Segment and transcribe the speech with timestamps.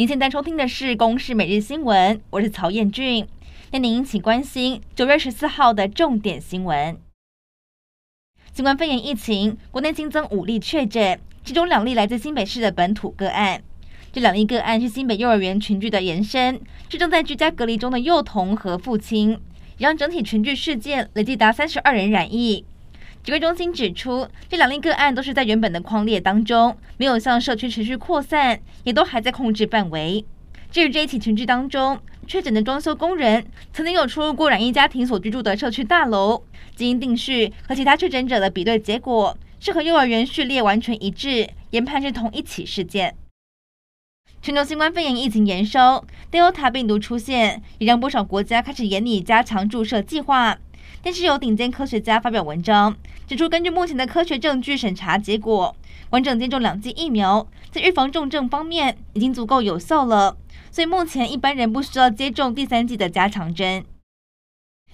[0.00, 3.28] 您现在收听的是《公视每日新闻》，我是曹彦俊。
[3.70, 6.98] 那您一起关心九月十四号的重点新闻：
[8.54, 13.62] 新冠肺炎疫情，国内新增五例确诊，其中两例来自新北市的本土个案。
[14.10, 16.58] 这两例个案是新北幼儿园群聚的延伸，
[16.88, 19.32] 是正在居家隔离中的幼童和父亲，
[19.76, 22.64] 也让整体群聚事件累计达三十二人染疫。
[23.22, 30.24] 指挥中心指出，这两例个案都是在原本的框列当中，没有向社区持续扩散，也都还在控制范围。
[30.70, 36.42] 至于这一起群聚当中确诊的装修工人，曾经有出入过染疫家庭所居住的社区大楼，
[36.74, 43.14] 基因定序和其他确诊者的比对结果是和幼儿园序列完全一致，研判是同一起事件。
[44.40, 50.56] 全球新冠肺炎疫情延烧，Delta 病毒出现，也让不少国家开始严厉加强注射计划。
[51.02, 55.74] 但是有顶尖科学家发表文章，指出根据目前的科学证据审查结果，
[56.10, 60.36] 完整接种两剂疫苗在预防重症方面已经足够有效了，
[60.70, 63.84] 所以目前一般人不需要接种第三剂的加强针。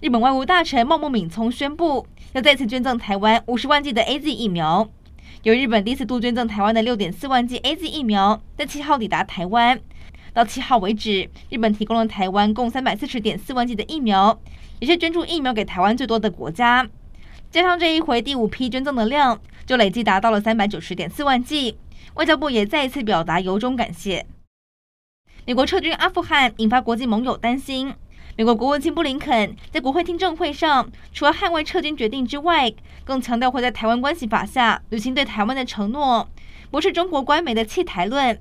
[0.00, 4.88] 日本外务大臣茂木敏充宣布，要再次捐赠台湾五十万剂的 AZ 疫苗。
[5.44, 9.80] 由日本第一次度捐赠台湾的六点四万剂 AZ 疫苗，在七号抵达台湾。
[10.32, 14.40] 到七号为止，日本提供了台湾共三百四十点四万剂的疫苗，
[14.80, 16.88] 也是捐助疫苗给台湾最多的国家。
[17.50, 21.76] 加上这一回第五批捐赠的量，就累计达到了三百九十点四万剂。
[22.14, 24.24] 外交部也再一次表达由衷感谢。
[25.44, 27.92] 美国撤军阿富汗，引发国际盟友担心。
[28.36, 32.72] 美国国务卿布林肯在国会听证会上，除了捍卫撤军决定之外，
[33.04, 36.26] 更强调会在台湾关系法下履行对台湾的承诺，
[36.70, 38.40] 不是中国官媒的弃台论。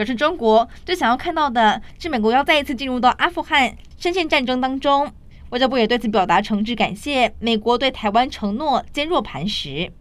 [0.00, 5.12] 表示中国最想要看到的是美国要再一次进入到阿富汗深陷战争当中。
[5.50, 9.92] 外交部也对此表达诚挚感谢，美国对台湾承诺坚若磐石。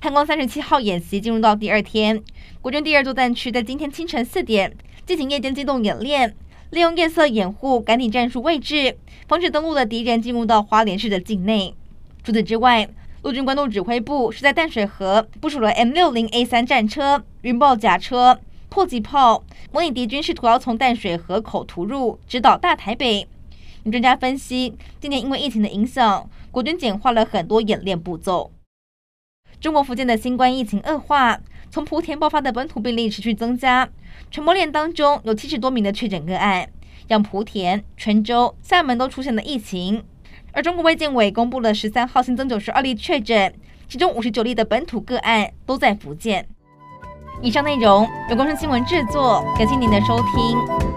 [0.00, 2.22] 汉光三十七号演习进入到第二天，
[2.62, 6.36] 国军第二作战区在今天清晨四点进行夜间机动演练，
[6.70, 11.74] 利用夜色掩护赶紧战术位置，防止登陆的敌人进入到花莲市的境内。
[12.22, 12.88] 除此之外，
[13.22, 18.38] 陆军官渡指挥部是在淡水河部署了 M 六零 A 三战车、云豹甲车。
[18.68, 23.26] 迫击炮模拟敌军试图要从淡水河口突入，直捣大台北。
[23.84, 28.50] 有专家分析，今年因为疫情的影响，国军简化了很多演练步骤。
[29.60, 31.40] 中国福建的新冠疫情恶化，
[31.70, 33.88] 从莆田爆发的本土病例持续增加，
[34.30, 36.68] 传播链当中有七十多名的确诊个案，
[37.08, 40.04] 让莆田、泉州、厦门都出现了疫情。
[40.52, 43.54] 而中国卫健委公布了十三号新增九十二例确诊，
[43.88, 46.48] 其中五十九例的本土个案都在福建。
[47.42, 50.95] 以上内容由工商新闻制作，感谢您的收听。